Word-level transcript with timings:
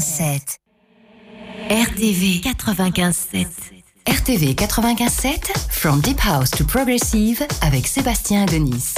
96.7. 0.00 0.58
RTV 1.68 2.40
95.7. 2.40 3.46
RTV 4.06 4.54
95.7, 4.54 5.52
From 5.70 6.00
Deep 6.00 6.20
House 6.20 6.50
to 6.50 6.64
Progressive, 6.64 7.46
avec 7.60 7.86
Sébastien 7.86 8.46
Denis. 8.46 8.94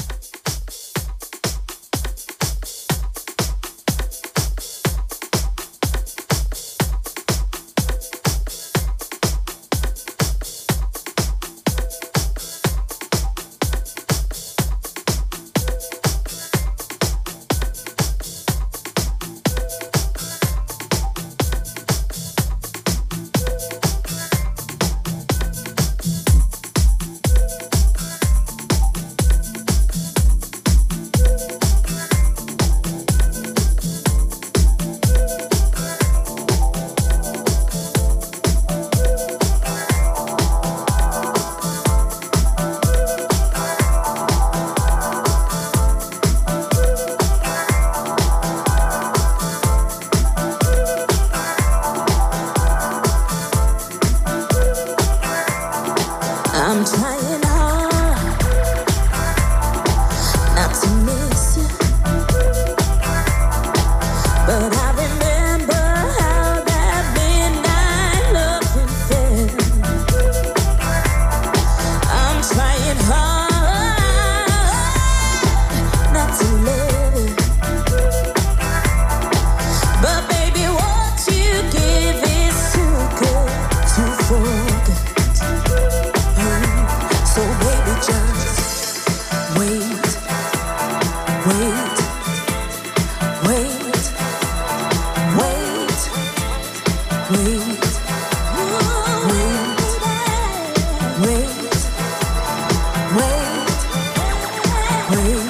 you 105.14 105.41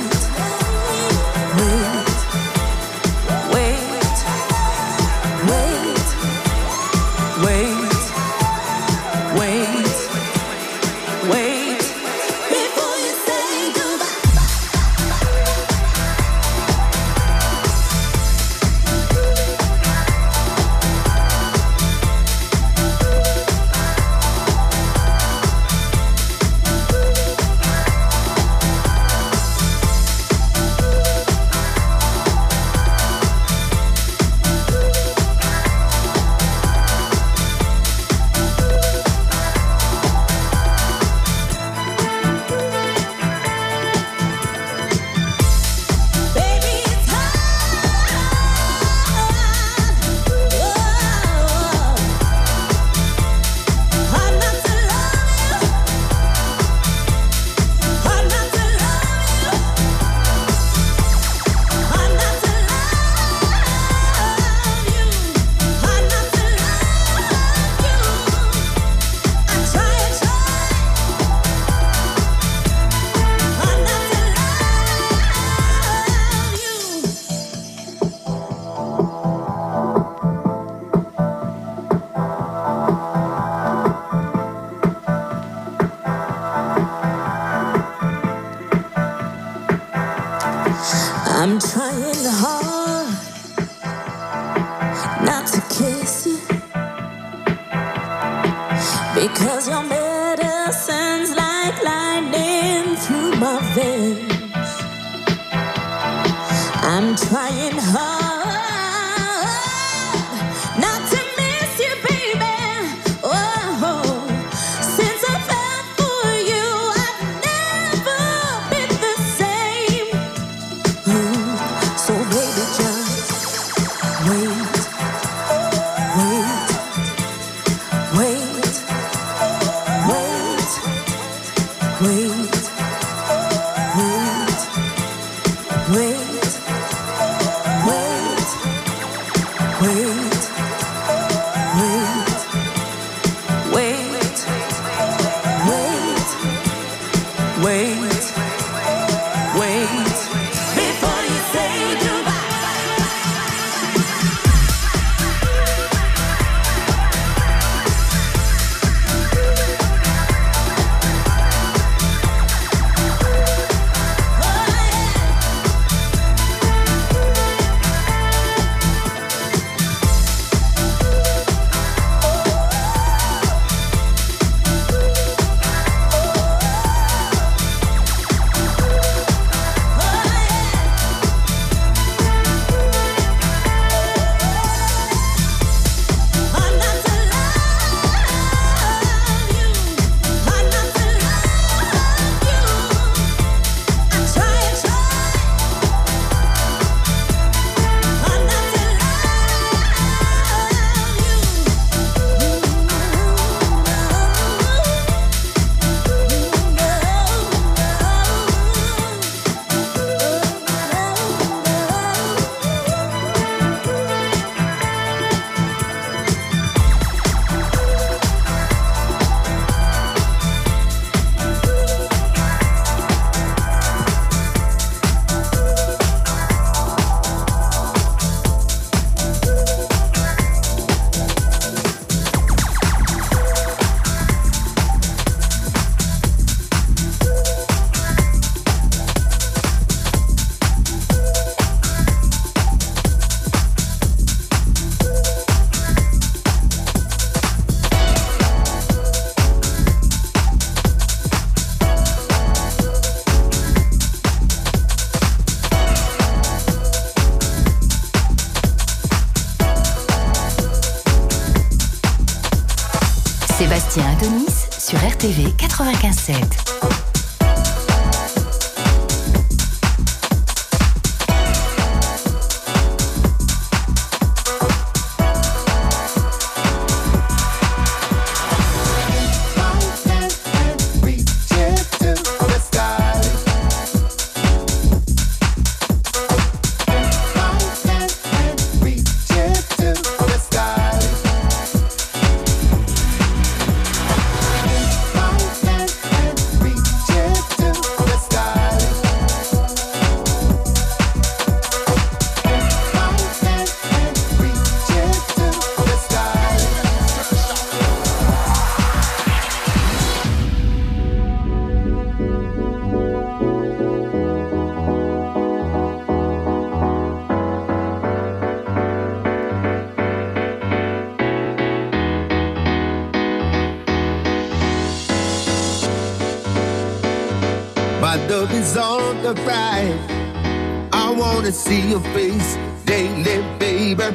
see 331.73 331.89
your 331.89 332.05
face 332.17 332.57
daily, 332.85 333.39
baby. 333.59 334.09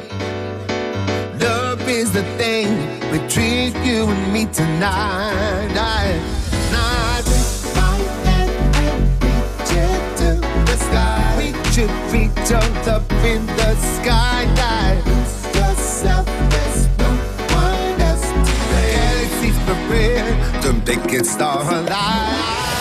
Love 1.44 1.82
is 1.88 2.12
the 2.12 2.22
thing 2.40 2.70
between 3.10 3.70
you 3.84 4.00
and 4.14 4.32
me 4.32 4.46
tonight. 4.46 5.68
Night. 5.74 6.24
We 11.38 11.48
should 11.72 11.94
reach 12.12 12.50
all 12.58 12.88
up 12.96 13.10
in 13.32 13.42
the 13.60 13.72
sky. 13.94 14.40
Lose 15.06 15.36
yourself, 15.58 16.26
there's 16.52 16.80
no 17.02 17.10
one 17.62 18.00
else. 18.08 18.28
The 18.74 18.82
galaxy's 18.94 19.58
prepared 19.68 20.62
to 20.62 20.70
make 20.86 21.12
it 21.12 21.26
star 21.26 21.62
alive. 21.62 22.77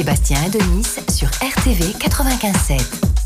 Sébastien 0.00 0.38
Adonis 0.46 0.96
sur 1.14 1.28
RTV 1.28 1.92
95.7. 1.98 3.19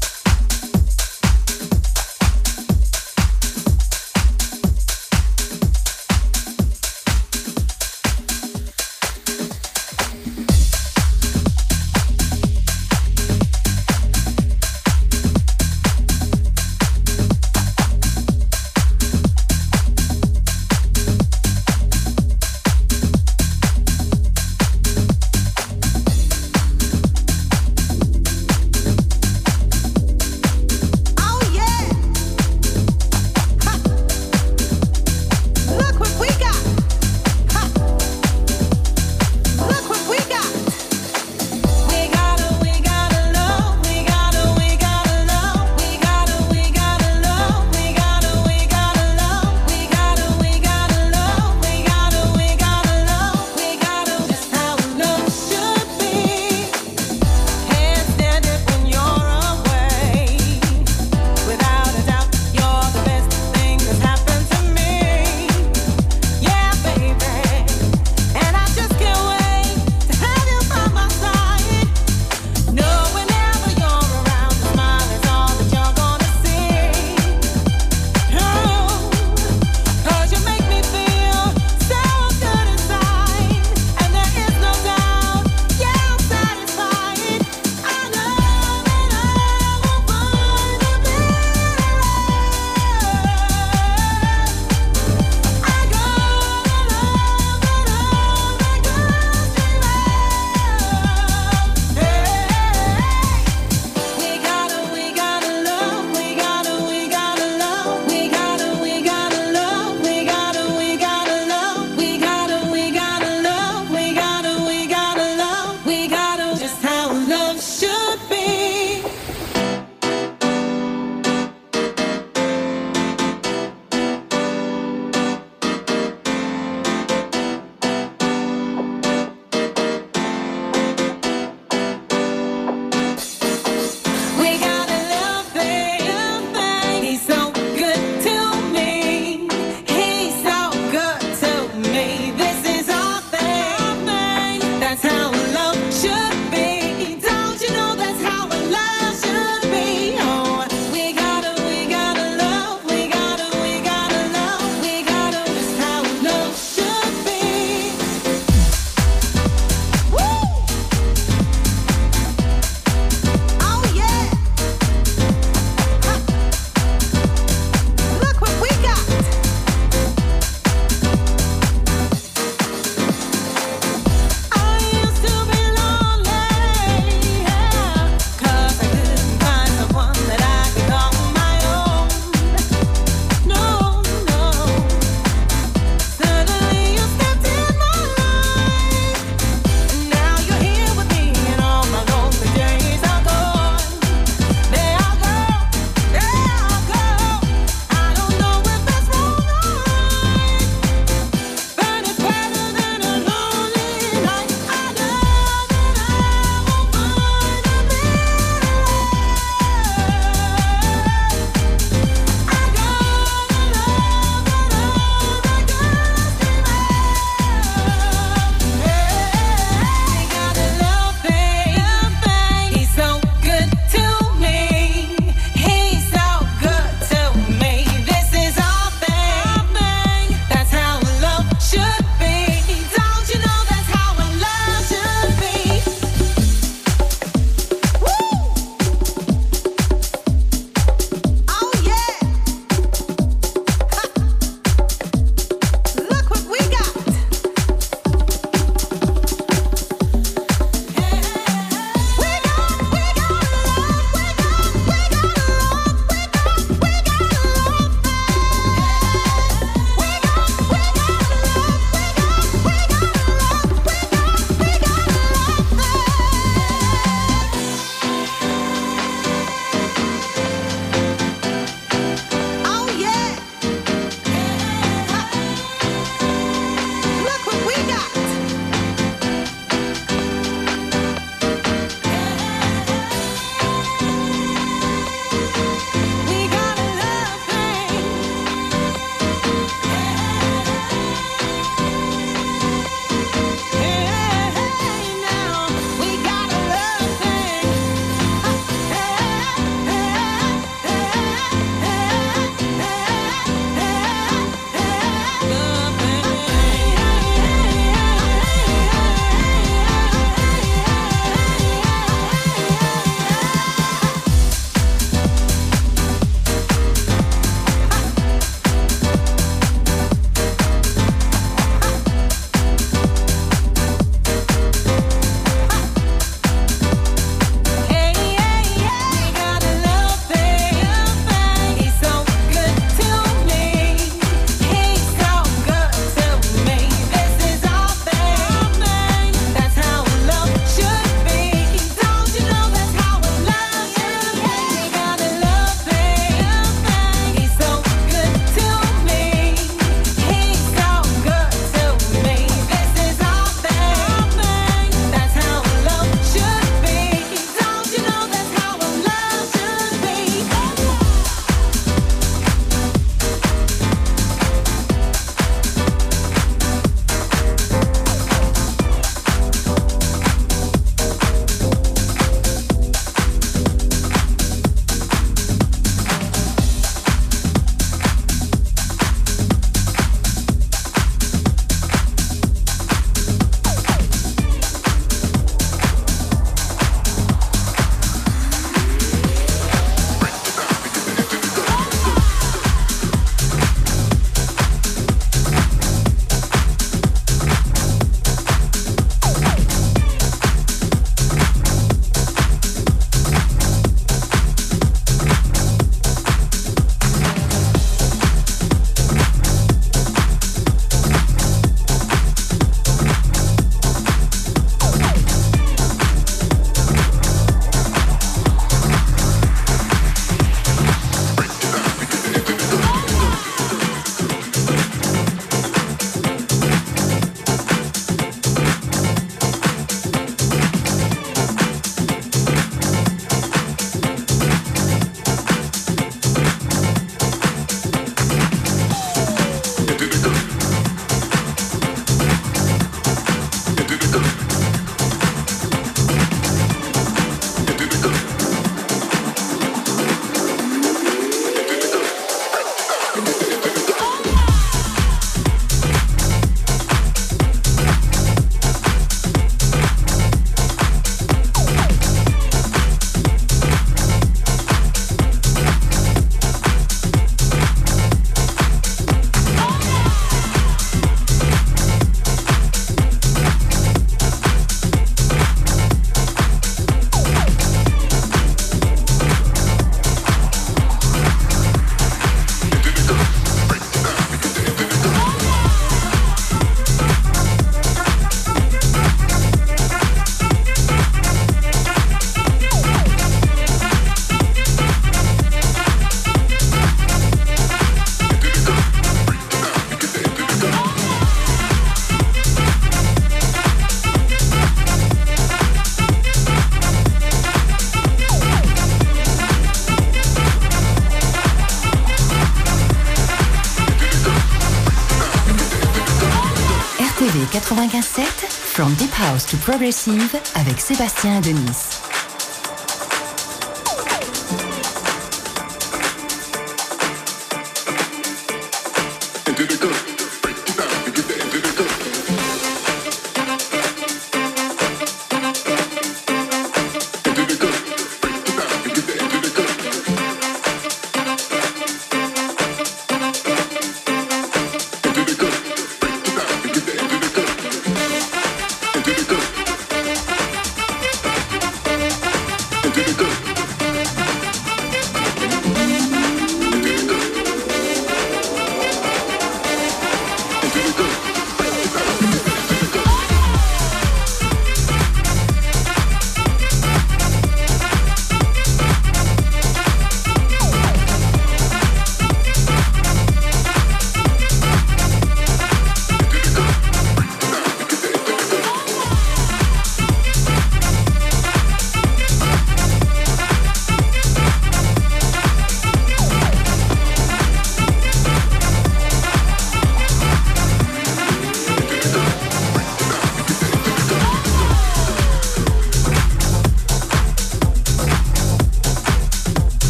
Progressive 519.57 520.37
avec 520.55 520.81
Sébastien 520.81 521.41
Denis. 521.41 521.94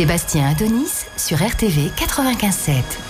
Sébastien 0.00 0.48
Adonis 0.48 1.04
sur 1.18 1.36
RTV 1.36 1.90
95.7. 1.94 3.09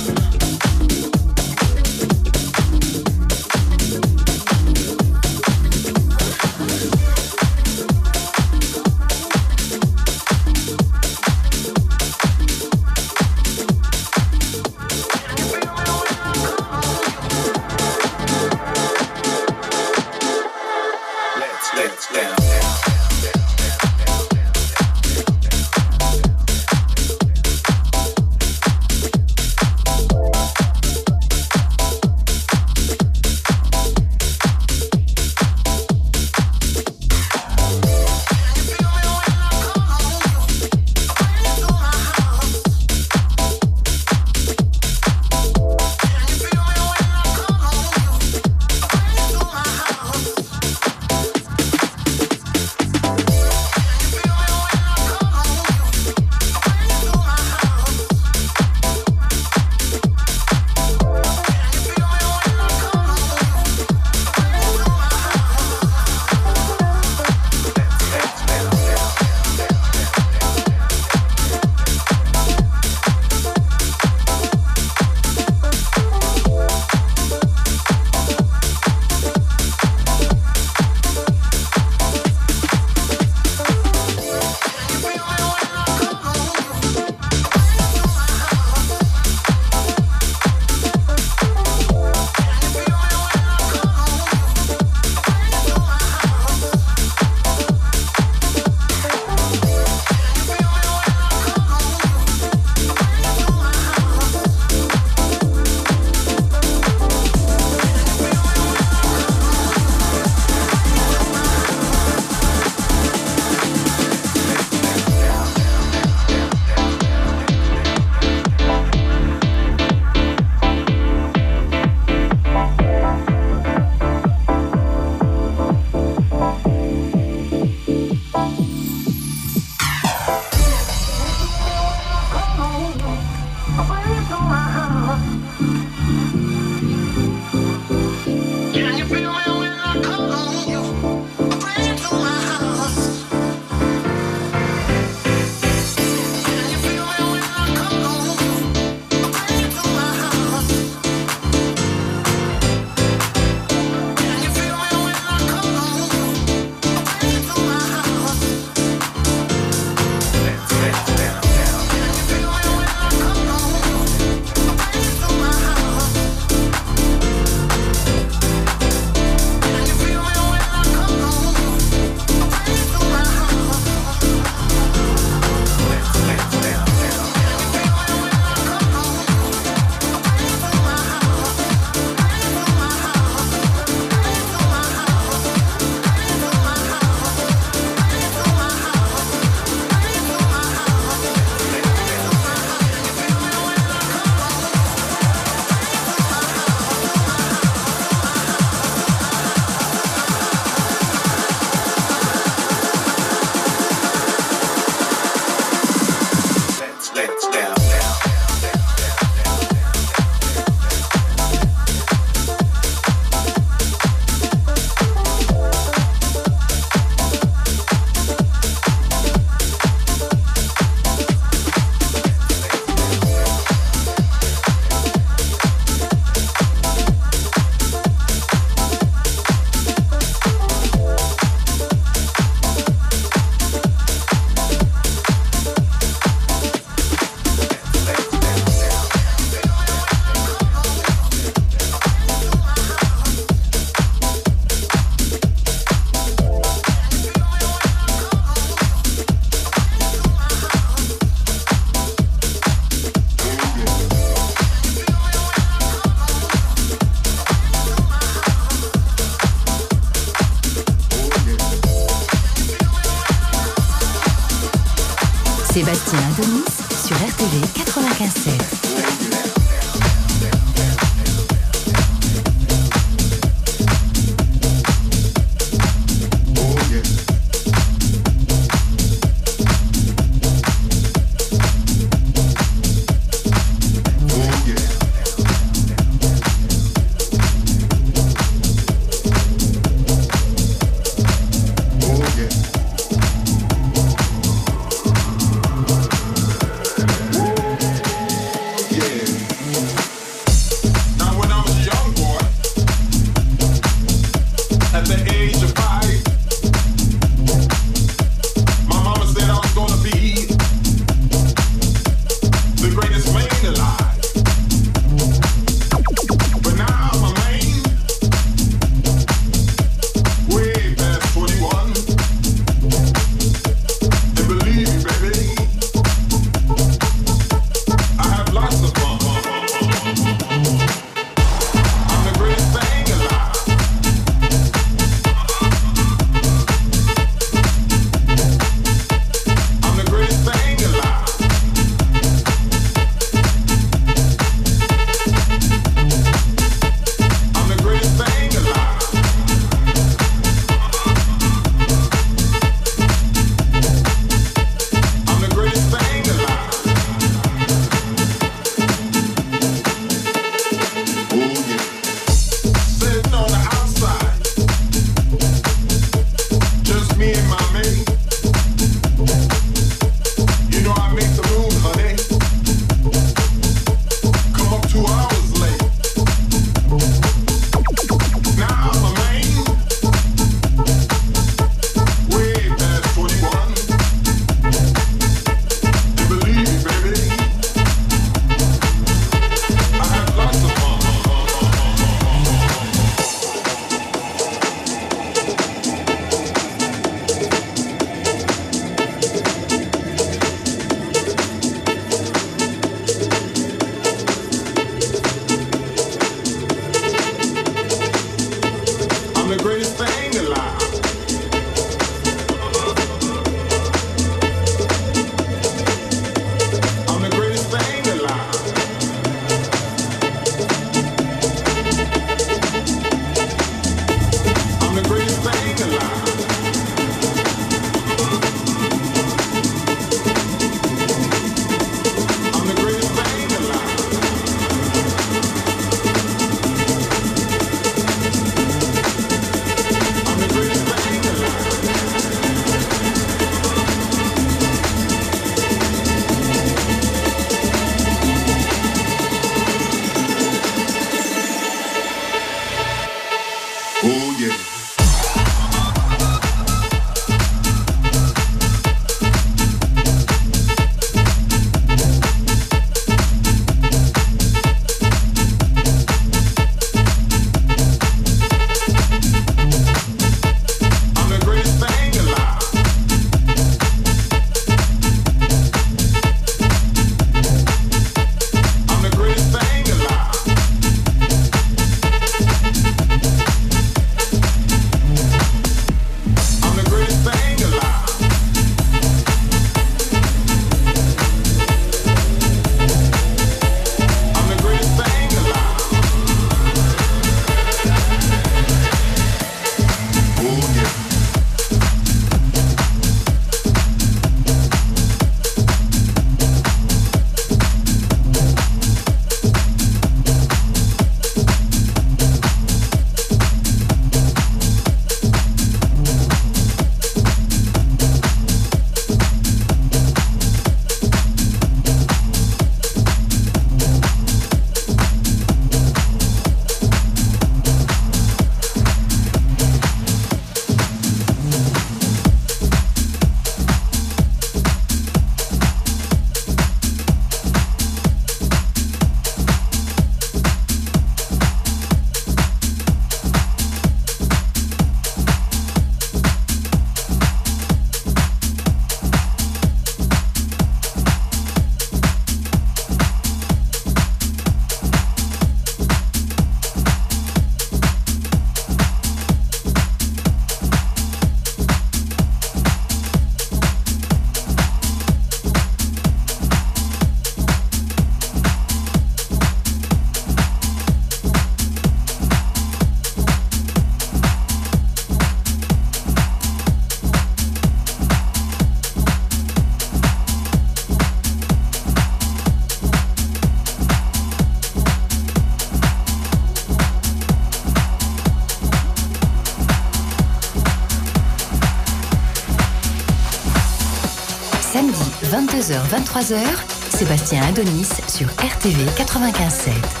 22h-23h, 595.60 596.96
Sébastien 596.96 597.42
Adonis 597.42 597.88
sur 598.08 598.26
RTV 598.28 598.86
95.7. 598.96 600.00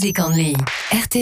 music 0.00 0.18
only. 0.18 0.54